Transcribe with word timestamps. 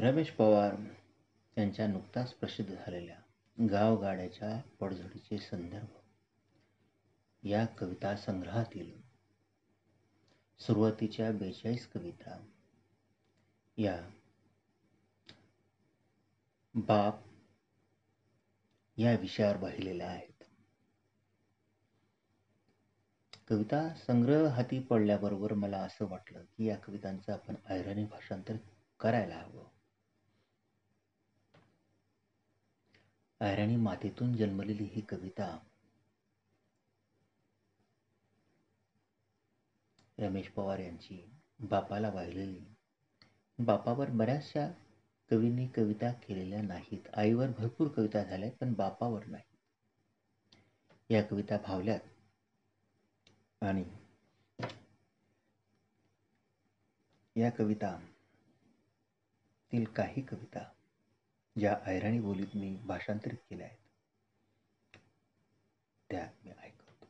रमेश 0.00 0.30
पवार 0.30 0.74
यांच्या 1.58 1.86
नुकताच 1.86 2.34
प्रसिद्ध 2.34 2.74
झालेल्या 2.74 3.16
गावगाड्याच्या 3.70 4.60
पडझडीचे 4.80 5.38
संदर्भ. 5.38 5.86
या 7.42 7.66
कविता 7.66 8.16
संग्रहातील 8.16 8.92
सुरुवातीच्या 10.58 11.32
बेचाळीस 11.32 11.86
कविता 11.86 12.46
या 13.76 14.08
बाप 16.74 17.20
या 18.96 19.16
विषयावर 19.16 19.56
वाहिलेल्या 19.56 20.08
आहेत. 20.08 20.44
कविता 23.48 23.94
संग्रह 24.06 24.48
हाती 24.48 24.78
पडल्याबरोबर 24.78 25.52
मला 25.52 25.78
असं 25.78 26.06
वाटलं 26.06 26.42
की 26.42 26.66
या 26.66 26.76
कवितांचं 26.76 27.32
आपण 27.32 27.54
ऐराणी 27.66 28.04
भाषांतर 28.04 28.56
करायला 29.00 29.36
हवं. 29.36 29.77
अहिराणी 33.40 33.76
मातेतून 33.76 34.36
जन्मलेली 34.36 34.84
ही 34.84 35.00
कविता. 35.00 35.56
रमेश 40.18 40.48
पवार 40.48 40.78
यांची 40.78 41.20
बापाला 41.60 42.10
वाहिलेली. 42.10 42.60
बापावर 43.58 44.10
बऱ्याचशा 44.10 44.66
कवींनी 45.30 45.66
कविता 45.66 46.12
केलेल्या 46.12 46.62
नाहीत. 46.62 47.08
आईवर 47.14 47.50
भरपूर 47.58 47.88
कविता 47.88 48.22
झाल्या 48.24 48.50
पण 48.50 48.72
बापावर 48.72 49.26
नाही 49.26 51.14
या 51.14 51.22
कविता 51.22 51.56
भावल्यात. 51.66 52.00
आणि 53.62 53.84
या 57.36 57.50
कविता 57.50 57.96
तील 59.72 59.84
काही 59.84 60.22
कविता 60.22 60.64
ज्या 61.58 61.74
ऐराणी 61.86 62.20
बोलीत 62.20 62.56
मी 62.56 62.76
भाषांतरित 62.86 63.38
केल्या 63.50 63.66
आहेत 63.66 63.78
त्या 66.10 66.26
मी 66.44 66.50
ऐकवतो. 66.50 67.06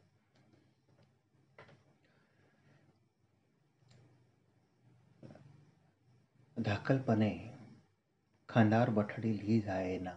धाकलपणे 6.56 7.30
खांदावर 8.48 8.90
बठाडी 8.90 9.36
लिही 9.36 9.60
जायना 9.60 10.14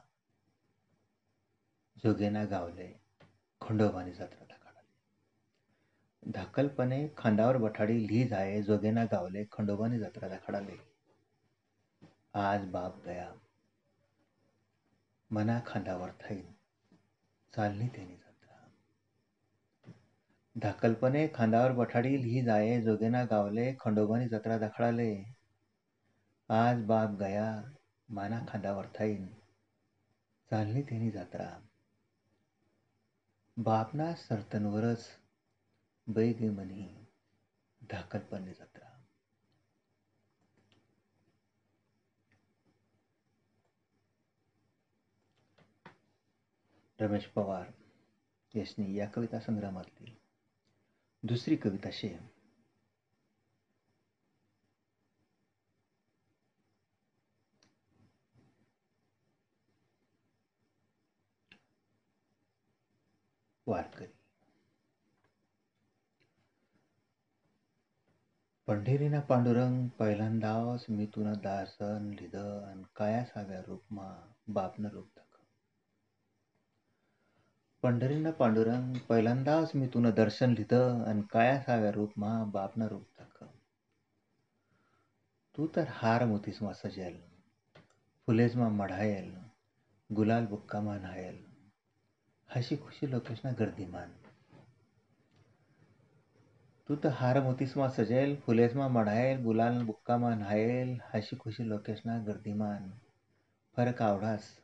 जोगेना 2.04 2.44
गावले 2.45 2.92
खंडोबाने 3.62 4.14
जत्रा 4.14 4.45
दाखडाले 4.45 6.32
धाकलपणे 6.32 7.08
खांदावर 7.18 7.58
बठाडी 7.58 7.98
लिही 8.08 8.28
जाये 8.28 8.62
जोगेना 8.64 9.04
गावले 9.06 9.44
खंडोबाने 9.52 10.00
जत्रा 10.00 10.28
दाखडाले 10.28 10.78
आज 12.34 12.66
बाप 12.72 13.04
गया 13.06 13.32
मना 15.32 15.60
खांदावर 15.66 16.10
थाईन 16.10 16.54
चालली 17.56 17.88
त्याने 17.88 18.16
जत्रा 18.16 18.56
धाकलपणे 20.62 21.28
खांदावर 21.34 21.72
बठाडी 21.72 22.16
ही 22.16 22.44
जाये 22.44 22.82
जोगेना 22.82 23.23
गावले 23.23 23.73
खंडोबानी 23.80 24.28
जत्रा 24.30 24.58
दाखडाले. 24.58 25.23
आज 26.50 26.84
बाप 26.84 27.10
गया 27.10 27.64
माना 28.10 28.46
खांदावर 28.48 28.86
थाईन 28.86 29.28
चालली 30.50 30.82
त्यानी 30.82 31.12
जत्रा. 31.12 31.60
बापना 33.58 34.14
सरतनवरच 34.14 35.08
बैगे 36.08 36.50
म्हणी 36.50 37.08
धाकलपणे 37.82 38.54
जत्रा. 38.54 38.91
रमेश 47.02 47.26
पवार 47.26 47.66
यांनी 48.56 48.98
या 48.98 49.08
कविता 49.08 49.39
संग्रामातली 49.39 50.17
दुसरी 51.23 51.56
कविता 51.56 51.89
शे 51.94 52.20
वारकरी. 63.67 64.06
पंढरीना 68.67 69.20
पांडुरंग 69.20 69.88
पहिल्यांदाच 69.88 70.86
मी 70.90 71.06
तुना 71.06 71.34
दासन 71.34 72.16
लिद 72.20 72.36
अन 72.36 72.84
काया 72.95 73.23
साव्या 73.23 73.61
रूपमा 73.67 74.34
बापन 74.48 74.86
रूप 74.86 75.08
दाख 75.16 75.30
पंढरीनं 77.83 78.31
पांडुरंग 78.31 78.97
पहिल्यांदाच 79.09 79.71
मी 79.75 79.87
तुन 79.87 80.09
दर्शन 80.09 80.53
लिद 80.53 80.73
आणि 80.73 81.21
काया 81.31 81.59
साव्या 81.61 81.92
रूपमा 81.92 82.43
बापना 82.43 82.87
रूप 82.89 83.02
दाख 83.19 83.43
तू 85.58 85.67
तर 85.75 85.86
हार 85.89 86.25
मोतीस 86.25 86.61
मा 86.61 86.73
सजेल 86.73 87.19
फुलेजमा 88.27 88.69
मढायल 88.69 89.31
गुलाल 90.09 90.45
बुक्कामा 90.45 90.95
न्हायल 90.95 91.37
हशी 92.49 92.75
खुशी 92.75 93.11
लोकेशना 93.11 93.52
गर्दीमान 93.59 94.09
तू 96.89 96.95
तर 96.95 97.09
हार 97.09 97.39
मोतीसमा 97.43 97.87
सजेल 97.89 98.36
फुलेसमा 98.36 98.87
मढायल 98.87 99.43
गुलाल 99.43 99.81
बुक्कामा 99.83 100.36
न्हायल 100.36 100.99
हशी 101.13 101.36
खुशी 101.36 101.69
लोकेशना 101.69 102.17
गर्दीमान 102.23 102.92
फरक 103.77 104.02
आवडास 104.02 104.61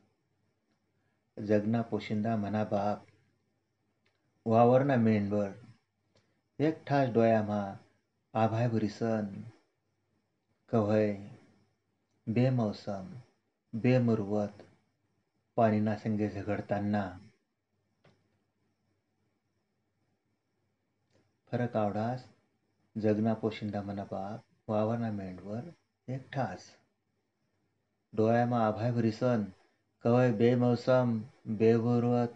जगना 1.40 1.82
पोशिंदा 1.82 2.36
मना 2.38 2.64
बाप 2.64 3.06
वावरना 4.46 4.96
मेंढवर 4.96 5.52
एक 6.60 6.84
ठास 6.88 7.10
डोयामा 7.10 7.78
आभाय 8.34 8.70
भरिसन 8.70 9.44
कव्हय 10.70 11.14
बेमौसम 12.30 13.14
बेमुरवत 13.74 14.64
पाणीना 15.56 15.96
संगे 15.96 16.30
झगडताना. 16.30 17.20
फरक 21.52 21.78
आवडास 21.78 22.30
जगना 22.98 23.34
पोशिंदा 23.34 23.82
मना 23.82 24.04
बाप 24.04 24.70
वावरना 24.70 25.12
मेंढवर 25.12 25.62
एक 26.08 26.30
ठास. 26.34 26.64
डोळ्यामा 28.14 28.68
आभाय 28.68 28.92
भरिसन 28.92 29.44
कवय 30.04 30.32
बेमौसम 30.32 31.22
बेभुरवत 31.46 32.28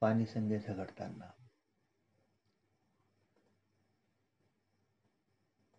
पाणी 0.00 0.26
संगे 0.26 0.58
झगडताना. 0.58 1.32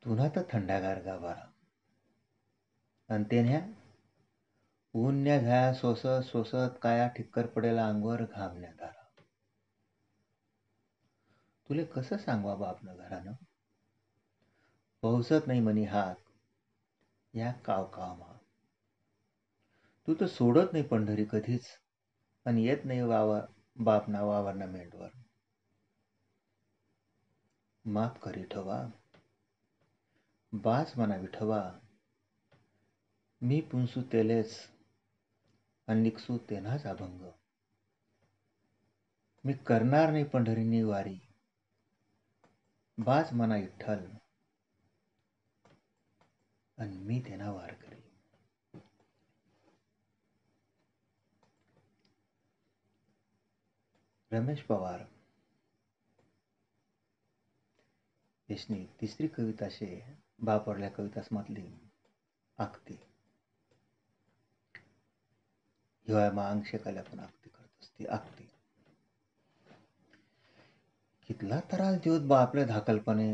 तुना 0.06 0.28
तर 0.30 0.42
थंडागार 0.52 1.02
गाभारा. 1.02 1.52
आणि 3.10 3.24
तेन्या 3.24 3.62
ऊन्या 4.94 5.40
झाया 5.40 5.74
सोसत 5.74 6.26
सोसत 6.26 6.80
काया 6.82 7.08
ठिक्कर 7.08 7.46
पडेला 7.46 7.88
अंगवर 7.88 8.24
घामण्या 8.24 8.72
दारा. 8.72 9.22
तुले 11.70 11.86
कसं 11.86 12.18
सांगवा 12.18 12.56
बापनं 12.56 12.96
घरानं? 12.98 13.34
पोहसत 15.02 15.48
नाही 15.48 15.60
मनी 15.60 15.84
हात. 15.84 16.16
या 17.34 17.52
काव 17.52 17.86
कावमा 17.86 18.39
तू 20.10 20.14
तर 20.14 20.28
सोडत 20.28 20.74
नाही 20.74 20.88
पंढरी 20.88 21.26
कधीच. 21.26 21.66
आणि 22.46 22.66
येत 22.66 22.78
नाही 22.86 23.02
वावर 23.02 23.42
बापना 23.76 24.22
वावरना 24.22 24.66
मेंढवर. 24.66 25.10
माफ 27.86 28.20
करी 28.22 28.44
ठवा. 28.44 28.88
बास 30.54 30.98
म्हणा 30.98 31.16
विठवा. 31.16 31.80
मी 33.42 33.62
पुंसू 33.62 34.02
तेलेच 34.02 34.58
आणि 35.88 36.02
निकसू 36.02 36.38
तेनाच 36.38 36.86
अभंग. 36.86 37.30
मी 39.46 39.54
करणार 39.54 40.12
नाही 40.12 40.24
पंढरीनी 40.24 40.84
वारी. 40.84 41.20
बाज 42.98 43.34
म्हणा 43.34 43.56
विठ्ठल. 43.56 44.06
आणि 46.78 46.98
मी 46.98 47.24
त्यांना 47.28 47.52
वार 47.52 47.74
करी 47.74 47.96
रमेश 54.32 54.62
पवार. 54.62 55.06
यसनी 58.50 58.86
तिसरी 59.00 59.28
कविता 59.28 59.68
शे 59.70 59.88
बापडल्या 60.40 60.90
कवितासमधली 60.90 61.66
आखती 62.58 62.94
हिवाळ्यामा 66.08 66.50
अंग 66.50 66.62
शेकायला 66.66 67.02
पण 67.02 67.20
आखती 67.20 67.50
करत 67.50 67.82
असते 67.82 68.06
आखती 68.08 68.48
कितला 71.30 71.60
त्रास 71.72 72.00
देऊत 72.04 72.28
बा 72.28 72.42
आपल्या 72.42 72.66
धाकलपणे. 72.66 73.30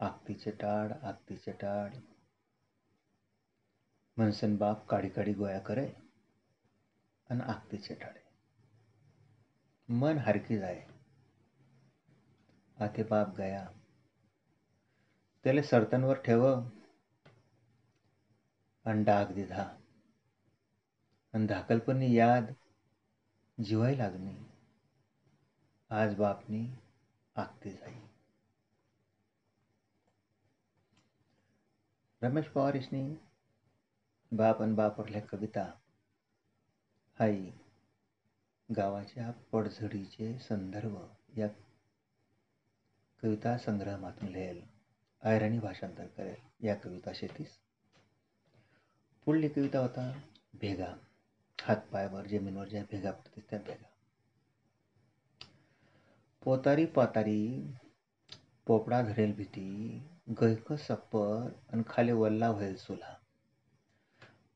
आगतीचे 0.00 0.50
टाळ 0.50 0.92
आगतीचे 1.02 1.52
टाळ 1.52 1.98
मनसन 4.16 4.56
बाप 4.56 4.86
काडी 4.88 5.08
काडी 5.08 5.32
गोया 5.32 5.58
करे 5.58 5.86
आणि 7.30 7.40
आकतीचे 7.40 7.94
टाळ 7.94 8.19
मन 9.90 10.18
हरकी 10.18 10.58
जाय 10.58 10.86
आते 12.80 13.02
बाप 13.02 13.36
गया। 13.36 13.70
त्याला 15.44 15.62
सर्तनवर 15.62 16.14
ठेव। 16.14 16.46
आणि 18.84 19.04
डाग 19.04 19.24
दिधा। 19.32 19.76
आणि 21.34 21.46
धाकलपणी 21.46 22.14
याद 22.14 22.44
जिवाय 23.64 23.94
लागणी 23.94 24.36
आज 25.90 26.14
बापनी 26.14 26.74
आखते 27.36 27.70
जाई। 27.70 28.00
रमेश 32.22 32.46
पवार 32.46 32.74
इसनी 32.74 33.14
बाप 34.32 34.62
आणि 34.62 34.74
बापरल्या 34.74 35.22
कविता। 35.22 35.72
हाई। 37.18 37.50
गावाच्या 38.76 39.30
पडझडीचे 39.30 40.38
संदर्भ 40.38 40.96
या 41.38 41.48
कविता 43.22 43.58
संग्रहातून 43.58 44.28
लिहेल. 44.28 44.62
आयराणी 45.22 45.58
भाषांतर 45.58 46.06
करेल. 46.06 46.66
या 46.66 46.74
कविता 46.74 47.10
शेतीस. 47.14 47.48
पुढली 49.24 49.48
कविता 49.48 49.78
होता 49.78 50.20
भेगा. 50.54 50.94
हातपायावर 51.60 52.26
जमीनवर 52.26 52.68
ज्या 52.68 52.82
भेगा 52.90 53.10
पडतात 53.10 53.42
त्या 53.50 53.58
भेगा. 53.58 53.86
पोतारी 56.44 56.86
पातारी 56.86 57.70
पोपडा 58.66 59.02
धरेल 59.02 59.32
भीती 59.32 60.02
गयक 60.40 60.72
सप्पर 60.72 61.48
आणि 61.72 61.82
खाली 61.86 62.12
वल्ला 62.12 62.46
होईल 62.46 62.74
चुला 62.74 63.16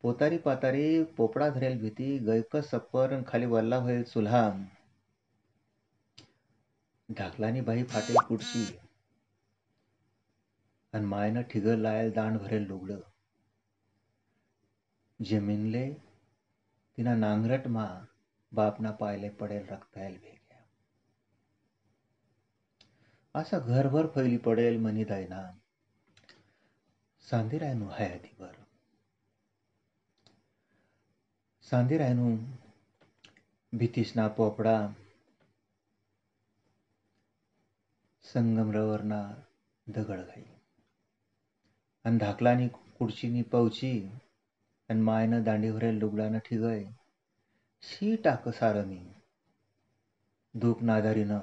पोतारी 0.05 0.39
पातारी 0.39 1.05
पोपडा 1.05 1.49
धरेल 1.51 1.81
भीती 1.81 2.19
गैक 2.19 2.57
सप्पर 2.57 3.23
खाली 3.29 3.47
वल्ला 3.47 3.77
होईल 3.77 4.03
चुल्हा 4.03 4.51
ढाकलानी 7.11 7.61
बाई 7.61 7.83
फाटेल 7.85 8.17
कुडची 8.29 8.77
आणि 10.93 11.05
मायनं 11.05 11.43
ठिगर 11.43 11.77
लायल 11.77 12.11
दांड 12.11 12.39
भरेल 12.39 12.63
लुगडं. 12.63 13.01
जमीनले 15.25 15.95
तिना 16.97 17.15
नांगरट 17.15 17.67
मा 17.67 18.05
बापना 18.53 18.91
पायले 18.91 19.29
पडेल 19.29 19.67
रक्तायल 19.69 20.13
भेग्या. 20.13 20.59
असा 23.41 23.59
घरभर 23.59 24.07
फैली 24.07 24.37
पडेल 24.37 24.77
मनी 24.77 25.05
दायना. 25.05 25.59
सांदी 27.31 27.59
સાંધેરાયનું 31.75 32.59
ભીતિશના 33.79 34.29
પોપડા 34.29 34.95
સંગમ 38.23 38.73
રવરના 38.73 39.35
દગડ 39.89 40.21
ગઈ 40.21 40.43
અને 42.05 42.19
ધાકલાની 42.19 42.69
ખુરશીની 42.69 43.43
પહોંચી 43.43 44.11
અને 44.89 45.01
માયના 45.01 45.39
દાંડી 45.39 45.71
ભરેલ 45.71 45.99
લુગડા 45.99 46.29
નથી 46.29 46.57
ગઈ 46.57 46.85
સી 47.83 48.17
ટાક 48.17 48.49
સારમી 48.49 49.15
દુઃખ 50.55 50.83
નાધારીન 50.83 51.41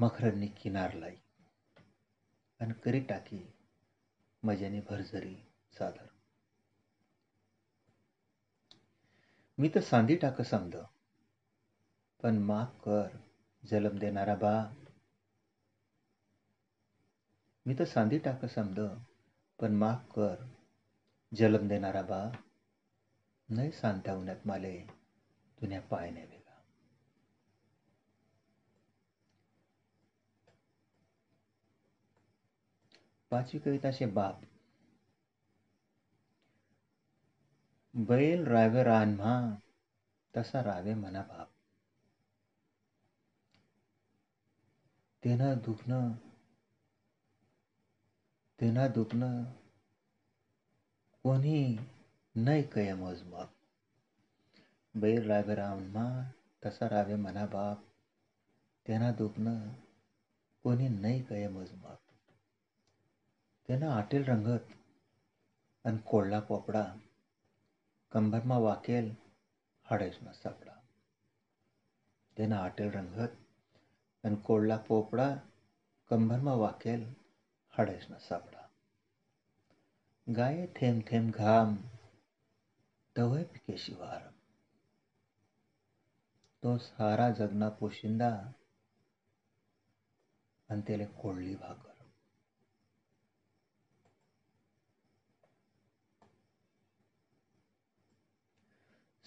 મખરની 0.00 0.48
કિનાર 0.48 0.94
લઈ. 0.94 1.16
અને 2.60 2.74
કરી 2.74 3.00
ટાકી 3.00 3.52
મજાની 4.44 4.80
ભરઝરી 4.80 5.36
સાદર 5.78 6.11
मी 9.58 9.68
तर 9.68 9.80
सांदी 9.80 10.16
टाक 10.16 10.40
समज 10.42 10.76
पण 12.20 12.38
माफ 12.42 12.76
कर 12.80 13.16
जलम 13.62 13.98
देणारा 13.98 14.34
बा 14.34 14.54
मी 17.66 17.74
तर 17.74 17.84
सांदी 17.84 18.18
टाक 18.18 18.44
समज 18.44 18.78
पण 19.58 19.74
माफ 19.74 20.06
कर 20.10 20.44
जलम 21.32 21.68
देणारा 21.68 22.02
बा 22.02 22.22
नाही 23.48 23.72
सांगता 23.72 24.14
उन्हात 24.14 24.46
माले 24.46 24.76
तुन्या 25.58 25.80
पाय 25.80 26.10
नाही 26.10 26.26
वेगा. 26.26 26.60
पाचवी 33.30 33.60
कविता 33.60 33.88
असे 33.88 34.06
बाप. 34.06 34.40
बैल 37.94 38.44
रावे 38.46 38.82
रानमा 38.82 39.32
तसा 40.36 40.60
रावे 40.60 40.94
मना 40.94 41.22
बाप 41.22 41.48
तेना 45.22 45.54
दुखणं 45.54 46.12
तेना 48.60 48.88
दुखणं 48.88 49.44
कोणी 51.22 51.76
नाही 52.34 52.62
कय 52.62 52.94
मोजमाप. 52.94 53.50
बैल 54.94 55.30
रावे 55.30 55.54
रावणमा 55.54 56.30
तसा 56.66 56.88
रावे 56.88 57.16
मना 57.16 57.46
बाप 57.46 57.84
तेना 58.88 59.12
दुखणं 59.12 59.68
कोणी 60.62 60.88
नाही 60.88 61.22
कय 61.22 61.48
मोजमाप. 61.48 61.98
त्यानं 63.68 63.88
आटेल 63.88 64.24
रंगत 64.24 64.72
आणि 65.84 65.98
कोळला 65.98 66.40
पोपडा 66.40 66.84
कंबरमा 68.12 68.58
वाकेल 68.58 69.14
हाडेस 69.84 70.18
न 70.22 70.32
सापडा. 70.32 70.72
त्यांना 72.36 72.58
आटेल 72.64 72.90
रंगत 72.90 73.28
आणि 74.24 74.36
कोळला 74.36 74.76
पोपडा 74.76 75.34
कंबरमा 76.10 76.54
वाकेल 76.54 77.14
हाडेस 77.68 78.06
न 78.10 78.16
सापडा. 78.16 78.68
गाये 80.36 80.66
थेंब 80.66 81.02
थेंब 81.06 81.32
घाम 81.32 81.76
तवय 83.18 83.44
पिके 83.44 83.76
शिवार. 83.76 84.28
तो 86.62 86.78
सारा 86.78 87.30
जगना 87.30 87.68
पोशिंदा 87.68 88.52
आणि 90.68 90.80
त्याला 90.80 91.04
कोळली 91.04 91.54
भाकर 91.54 91.92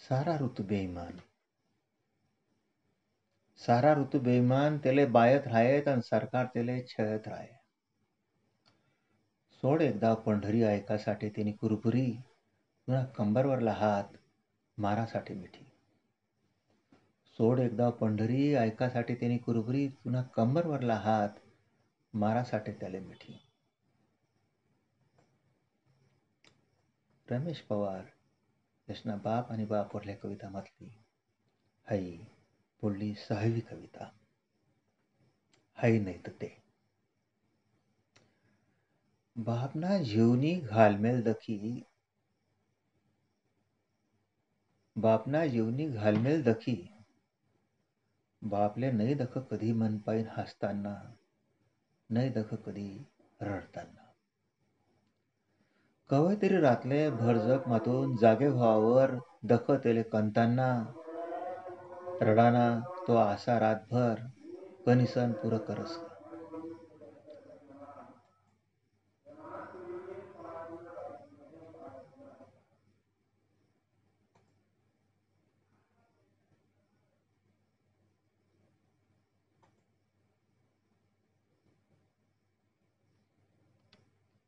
सारा 0.10 0.38
ऋतू 0.38 0.64
बेईमान. 0.64 1.18
सारा 3.58 3.94
ऋतू 3.94 4.20
बेईमान 4.20 4.78
त्याले 4.78 5.06
बायत 5.06 5.48
राहत 5.48 5.88
आणि 5.88 6.02
सरकार 6.02 6.46
त्याला 6.46 6.72
छळत 6.88 7.28
राहे 7.28 7.54
सोड 9.54 9.82
एकदा 9.82 10.14
पंढरी 10.14 10.64
ऐकासाठी 10.64 11.30
तिने 11.30 11.52
कुरपुरी 11.52 12.12
पुन्हा 12.86 13.06
कंबरवरला 13.06 13.72
हात 13.72 14.18
मारासाठी 14.78 15.34
मिठी. 15.34 15.64
सोड 17.38 17.60
एकदा 17.60 17.90
पंढरी 17.90 18.56
ऐकासाठी 18.56 19.16
तिने 19.16 19.38
कुरबुरी 19.38 19.88
पुन्हा 19.88 20.22
कंबरवरला 20.22 20.96
हात 20.96 21.30
मारासाठी 22.14 22.72
त्याले 22.72 23.00
मिठी. 23.00 23.40
रमेश 27.32 27.62
पवार 27.62 28.02
यशना 28.90 29.16
बाप 29.16 29.52
आणि 29.52 29.66
कविता 29.66 30.14
कवितामधली 30.16 30.90
हाई 31.88 32.18
पुढली 32.82 33.14
सहावी 33.16 33.62
कविता। 33.62 34.12
हाई 35.76 36.00
नाही 36.00 36.20
तर 36.20 36.32
ते। 36.32 36.64
बापना 39.38 39.98
जीवनी 39.98 40.56
घालमेल 40.56 41.22
दखी। 41.24 41.84
बापना 44.98 45.46
जीवनी 45.46 45.90
घालमेल 45.90 46.44
दखी। 46.44 46.90
बापले 48.44 48.92
नाही 48.92 49.16
दख 49.16 49.38
कधी 49.38 49.74
मन 49.74 50.00
हसताना 50.38 51.16
नाही 52.12 52.30
दख 52.30 52.54
कधी 52.54 53.06
रडताना। 53.42 54.05
कवय 56.10 56.36
तरी 56.36 56.60
रातले 56.60 57.10
भरजक 57.10 57.68
मातून 57.68 58.16
जागे 58.16 58.48
व्हावर 58.48 59.12
दख 59.44 59.72
कंतांना 59.72 60.04
कंताना. 60.04 60.86
रडाना 62.22 62.80
तो 63.08 63.16
आसा 63.16 63.60
रातभर 63.60 64.16
कनिसन 64.86 65.32
पुरं 65.32 65.58
करस. 65.58 66.15